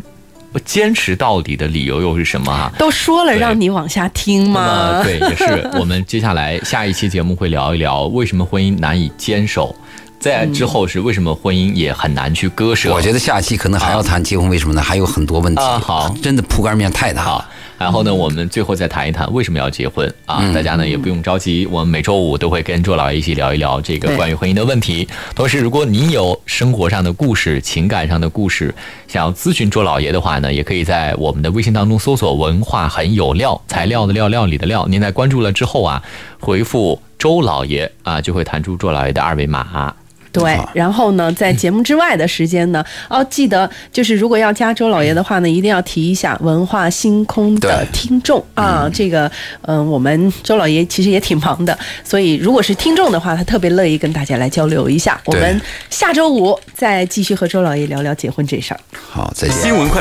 [0.66, 2.52] 坚持到底的理由又是什么？
[2.52, 5.02] 哈，都说了让你往下听吗？
[5.02, 5.70] 对，也是。
[5.80, 9.74] 我们接下来下一期节目会聊一聊为什么婚姻难以坚守。
[10.22, 12.94] 在之后是为什么婚姻也很难去割舍？
[12.94, 14.82] 我觉得下期可能还要谈结婚，为什么呢？
[14.82, 15.60] 还有很多问题。
[15.60, 17.24] 好，真的铺盖面太大。
[17.24, 17.46] 好，
[17.80, 20.44] 然后呢，我们最后再谈一谈为什么要结婚啊？
[20.54, 25.08] 大家呢也不用着急，我们每周五都会跟周老爷一起聊一聊这个关于婚姻的问题。
[25.34, 28.72] 同时，如果你有生活上的故事、情感上的故事，
[29.08, 34.86] 想要咨询周老爷的话呢，也可以在我们的微信当中搜索“文化很有料”，材料的料，料理的料。
[34.88, 36.04] 您在关注了之后啊，
[36.40, 39.96] 回复“周老爷”啊，就会弹出周老爷的二维码。
[40.32, 48.90] 对，然后呢，在节目之外的时间呢，哦，记得就是如果要加周老爷的话呢，一定要提一下文化星空的听众啊。
[48.94, 49.30] 这个，
[49.64, 55.20] 嗯，我们周老爷其实也挺忙的，所以如果是听众的话，他特别乐意跟大家来交流一下。
[55.26, 58.80] 我们下周五再继续和周老爷聊聊结婚这事儿。
[58.94, 59.58] 好，再见。
[59.58, 60.00] 新闻快。